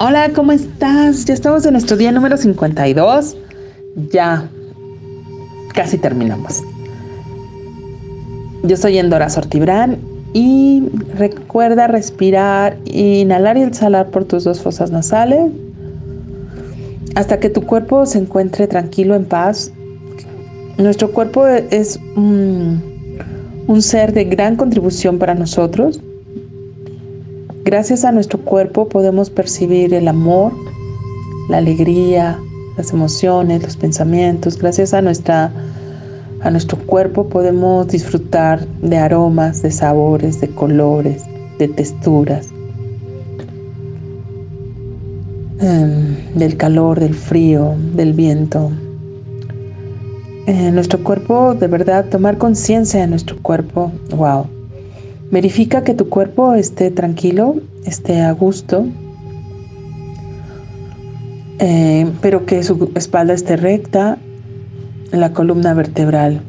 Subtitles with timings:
[0.00, 1.24] Hola, ¿cómo estás?
[1.24, 3.36] Ya estamos en nuestro día número 52.
[4.12, 4.48] Ya
[5.74, 6.62] casi terminamos.
[8.62, 9.98] Yo soy Endora Sortibrán
[10.34, 10.84] y
[11.16, 15.50] recuerda respirar, inhalar y exhalar por tus dos fosas nasales
[17.16, 19.72] hasta que tu cuerpo se encuentre tranquilo, en paz.
[20.76, 22.80] Nuestro cuerpo es un,
[23.66, 26.00] un ser de gran contribución para nosotros
[27.64, 30.52] Gracias a nuestro cuerpo podemos percibir el amor,
[31.48, 32.38] la alegría,
[32.76, 34.58] las emociones, los pensamientos.
[34.58, 35.50] Gracias a, nuestra,
[36.40, 41.24] a nuestro cuerpo podemos disfrutar de aromas, de sabores, de colores,
[41.58, 42.48] de texturas,
[45.60, 48.70] em, del calor, del frío, del viento.
[50.46, 54.46] En nuestro cuerpo, de verdad, tomar conciencia de nuestro cuerpo, wow
[55.30, 58.86] Verifica que tu cuerpo esté tranquilo, esté a gusto,
[61.58, 64.18] eh, pero que su espalda esté recta,
[65.12, 66.40] la columna vertebral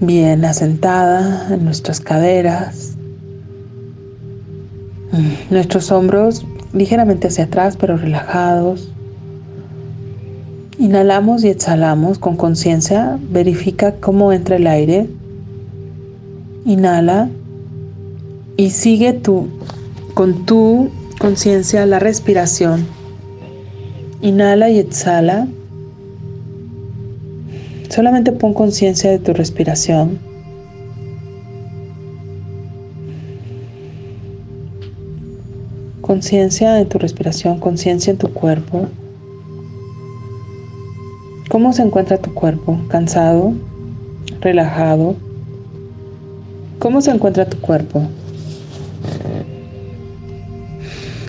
[0.00, 2.96] bien asentada en nuestras caderas,
[5.12, 8.92] mm, nuestros hombros ligeramente hacia atrás pero relajados.
[10.78, 13.18] Inhalamos y exhalamos con conciencia.
[13.30, 15.08] Verifica cómo entra el aire
[16.64, 17.28] Inhala
[18.56, 19.48] y sigue tu,
[20.14, 22.86] con tu conciencia la respiración.
[24.22, 25.46] Inhala y exhala.
[27.90, 30.18] Solamente pon conciencia de tu respiración.
[36.00, 38.86] Conciencia de tu respiración, conciencia en tu cuerpo.
[41.50, 42.78] ¿Cómo se encuentra tu cuerpo?
[42.88, 43.52] ¿Cansado?
[44.40, 45.16] ¿Relajado?
[46.84, 48.06] ¿Cómo se encuentra tu cuerpo?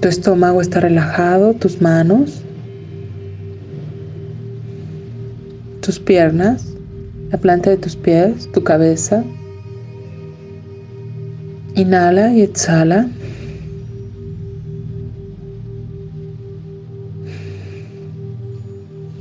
[0.00, 2.40] Tu estómago está relajado, tus manos,
[5.82, 6.72] tus piernas,
[7.30, 9.24] la planta de tus pies, tu cabeza.
[11.74, 13.10] Inhala y exhala.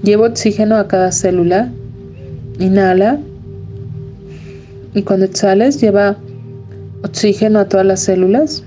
[0.02, 1.70] Llevo oxígeno a cada célula.
[2.58, 3.20] Inhala
[4.94, 6.18] y cuando exhales, lleva
[7.04, 8.64] oxígeno a todas las células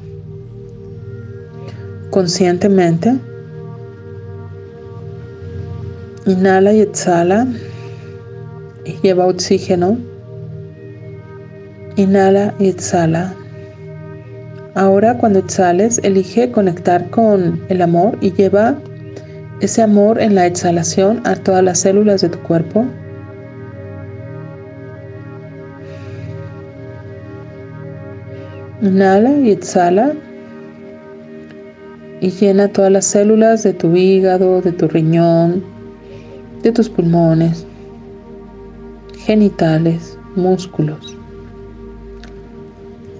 [2.10, 3.16] conscientemente.
[6.26, 7.46] Inhala y exhala
[8.84, 9.98] y lleva oxígeno.
[11.96, 13.34] Inhala y exhala.
[14.74, 18.76] Ahora cuando exhales, elige conectar con el amor y lleva
[19.60, 22.84] ese amor en la exhalación a todas las células de tu cuerpo.
[28.84, 30.12] Inhala y exhala
[32.20, 35.64] y llena todas las células de tu hígado, de tu riñón,
[36.62, 37.66] de tus pulmones,
[39.24, 41.16] genitales, músculos,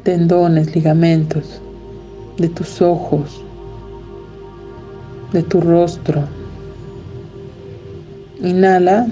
[0.03, 1.62] tendones, ligamentos,
[2.36, 3.42] de tus ojos,
[5.32, 6.24] de tu rostro.
[8.42, 9.06] Inhala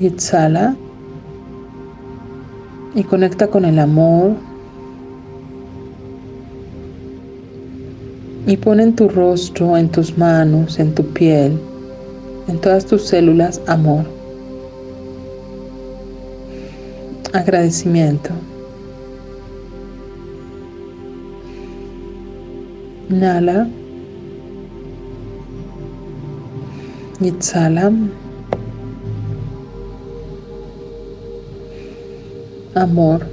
[0.00, 0.74] y exhala
[2.96, 4.32] y conecta con el amor.
[8.46, 11.58] Y pon en tu rostro, en tus manos, en tu piel,
[12.48, 14.04] en todas tus células amor.
[17.32, 18.30] Agradecimiento.
[23.10, 23.68] Inhala.
[27.20, 27.92] Y exhala.
[32.76, 33.26] Amor.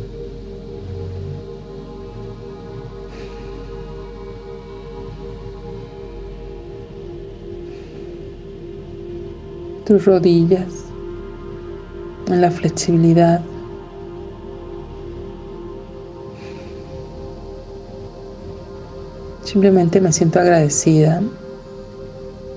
[9.85, 10.85] Tus rodillas
[12.27, 13.41] en la flexibilidad.
[19.43, 21.21] Simplemente me siento agradecida,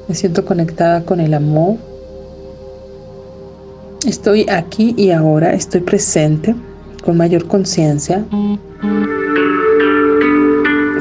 [0.08, 1.76] me siento conectada con el amor.
[4.06, 6.54] Estoy aquí y ahora, estoy presente
[7.06, 8.24] con mayor conciencia,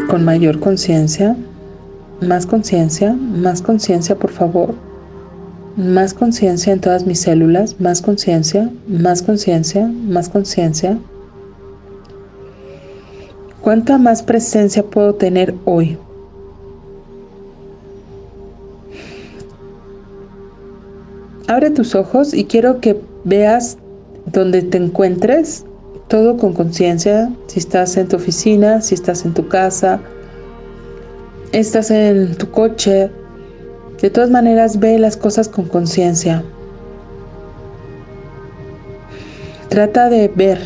[0.08, 1.36] con mayor conciencia,
[2.22, 4.76] más conciencia, más conciencia, por favor,
[5.76, 11.00] más conciencia en todas mis células, más conciencia, más conciencia, más conciencia.
[13.62, 15.98] ¿Cuánta más presencia puedo tener hoy?
[21.48, 23.80] Abre tus ojos y quiero que veas
[24.32, 25.66] donde te encuentres
[26.08, 30.00] todo con conciencia, si estás en tu oficina, si estás en tu casa,
[31.52, 33.10] estás en tu coche,
[34.02, 36.44] de todas maneras ve las cosas con conciencia.
[39.70, 40.60] Trata de ver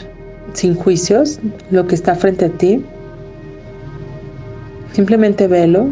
[0.54, 1.40] sin juicios
[1.72, 2.84] lo que está frente a ti.
[4.94, 5.90] Simplemente velo.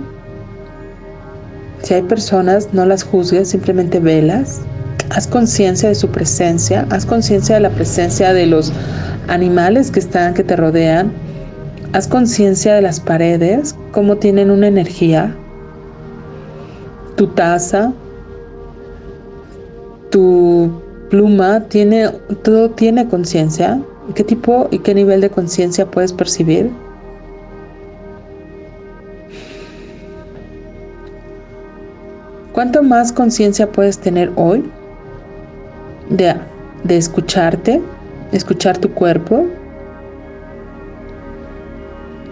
[1.83, 4.61] Si hay personas, no las juzgues, simplemente velas.
[5.09, 8.73] Haz conciencia de su presencia, haz conciencia de la presencia de los
[9.27, 11.11] animales que están, que te rodean.
[11.93, 15.35] Haz conciencia de las paredes, cómo tienen una energía.
[17.15, 17.93] Tu taza,
[20.11, 20.71] tu
[21.09, 22.09] pluma, tiene,
[22.43, 23.81] todo tiene conciencia.
[24.15, 26.71] ¿Qué tipo y qué nivel de conciencia puedes percibir?
[32.53, 34.63] ¿Cuánto más conciencia puedes tener hoy
[36.09, 36.35] de,
[36.83, 37.81] de escucharte,
[38.31, 39.45] escuchar tu cuerpo,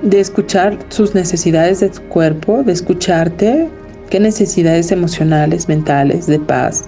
[0.01, 3.67] de escuchar sus necesidades de tu cuerpo, de escucharte,
[4.09, 6.85] qué necesidades emocionales, mentales, de paz.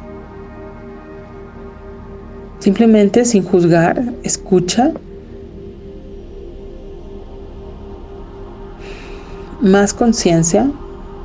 [2.59, 4.91] Simplemente sin juzgar, escucha.
[9.61, 10.69] Más conciencia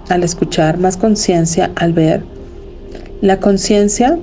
[0.08, 2.24] al escuchar, más conciencia al ver.
[3.20, 4.18] La conciencia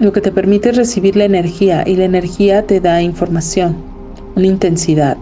[0.00, 3.76] lo que te permite es recibir la energía y la energía te da información,
[4.34, 5.18] una intensidad.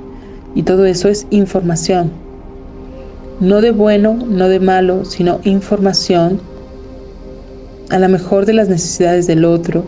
[0.54, 2.12] Y todo eso es información.
[3.40, 6.40] No de bueno, no de malo, sino información
[7.90, 9.82] a la mejor de las necesidades del otro.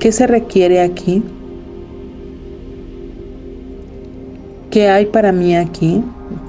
[0.00, 1.22] ¿Qué se requiere aquí?
[4.70, 6.02] ¿Qué hay para mí aquí?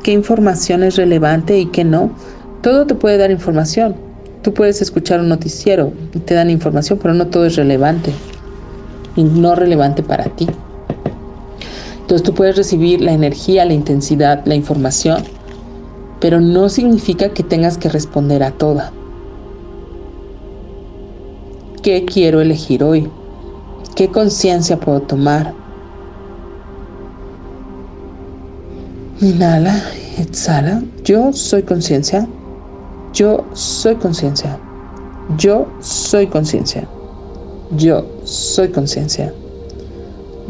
[0.03, 2.11] ¿Qué información es relevante y qué no?
[2.61, 3.95] Todo te puede dar información.
[4.41, 8.11] Tú puedes escuchar un noticiero y te dan información, pero no todo es relevante
[9.15, 10.47] y no relevante para ti.
[12.01, 15.23] Entonces tú puedes recibir la energía, la intensidad, la información,
[16.19, 18.91] pero no significa que tengas que responder a toda.
[21.81, 23.09] ¿Qué quiero elegir hoy?
[23.95, 25.53] ¿Qué conciencia puedo tomar?
[29.21, 29.81] Inhala,
[30.17, 30.81] exhala.
[31.03, 32.27] Yo soy conciencia.
[33.13, 34.59] Yo soy conciencia.
[35.37, 36.87] Yo soy conciencia.
[37.71, 39.33] Yo soy conciencia.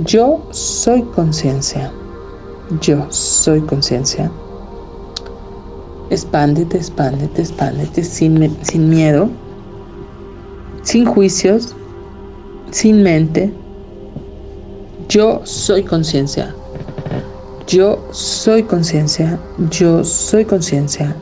[0.06, 1.92] Yo soy conciencia.
[2.82, 4.32] Yo soy conciencia.
[6.10, 9.30] Expándete, expándete, expándete sin, sin miedo,
[10.84, 11.76] sin juicios,
[12.72, 13.52] sin mente.
[15.10, 16.56] Yo soy conciencia.
[17.68, 19.40] Yo soy conciencia.
[19.70, 21.16] Yo soy conciencia.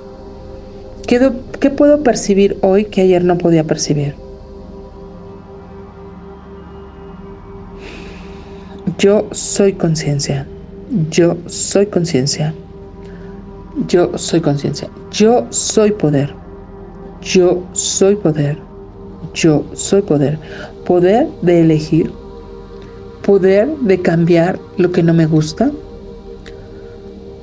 [1.07, 4.13] ¿Qué, puedo percibir hoy que ayer no podía percibir?
[8.97, 10.45] Yo soy conciencia.
[11.09, 12.53] Yo soy conciencia.
[13.87, 14.89] Yo soy conciencia.
[15.11, 16.33] Yo soy poder.
[17.21, 18.57] Yo soy poder.
[19.33, 20.37] Yo soy poder.
[20.85, 22.11] Poder de elegir.
[23.25, 25.71] Poder de cambiar lo que no me gusta.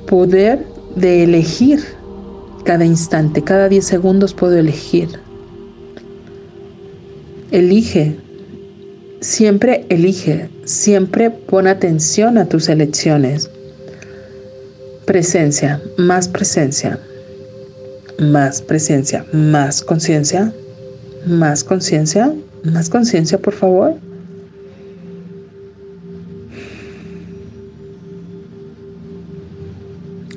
[0.05, 1.94] Poder de elegir
[2.65, 5.07] cada instante, cada 10 segundos puedo elegir.
[7.51, 8.17] Elige,
[9.21, 13.49] siempre elige, siempre pon atención a tus elecciones.
[15.05, 16.99] Presencia, más presencia,
[18.19, 20.51] más presencia, más conciencia,
[21.27, 23.93] más conciencia, más conciencia, por favor.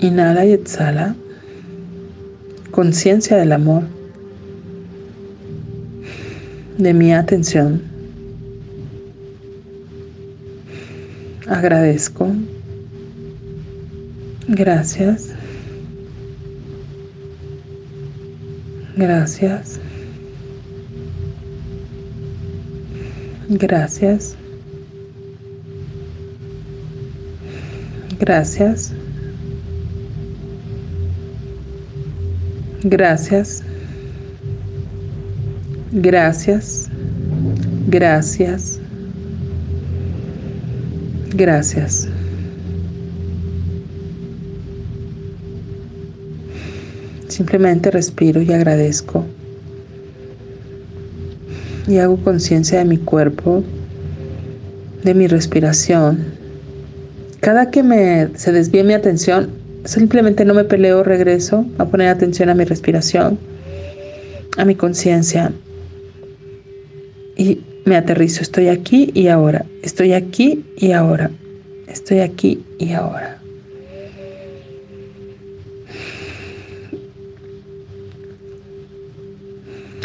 [0.01, 1.17] Inhala y exhala
[2.79, 3.83] conciencia del amor,
[6.79, 7.83] de mi atención.
[11.49, 12.29] Agradezco.
[14.47, 15.31] Gracias.
[18.97, 19.81] Gracias.
[23.49, 24.37] Gracias.
[28.21, 28.95] Gracias.
[32.89, 33.63] Gracias.
[35.93, 36.89] Gracias.
[37.87, 38.81] Gracias.
[41.35, 42.09] Gracias.
[47.29, 49.27] Simplemente respiro y agradezco.
[51.87, 53.63] Y hago conciencia de mi cuerpo,
[55.05, 56.25] de mi respiración.
[57.41, 59.58] Cada que me se desvíe mi atención,
[59.89, 63.39] Simplemente no me peleo, regreso a poner atención a mi respiración,
[64.59, 65.51] a mi conciencia
[67.39, 68.43] y me aterrizo.
[68.43, 69.65] Estoy aquí y ahora.
[69.83, 71.31] Estoy aquí y ahora.
[71.87, 73.39] Estoy aquí y ahora.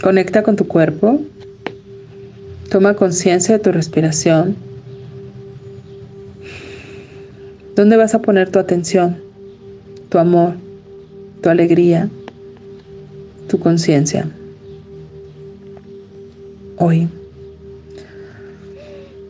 [0.01, 1.19] Conecta con tu cuerpo.
[2.69, 4.55] Toma conciencia de tu respiración.
[7.75, 9.32] ¿Dónde vas a poner tu atención,
[10.13, 10.53] tu amor,
[11.41, 12.07] tu alegría,
[13.47, 14.29] tu conciencia?
[16.77, 17.09] Hoy.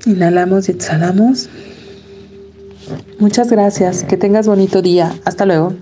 [0.05, 1.47] Inhalamos y exhalamos.
[3.17, 4.03] Muchas gracias.
[4.03, 5.13] Que tengas bonito día.
[5.23, 5.73] Hasta luego.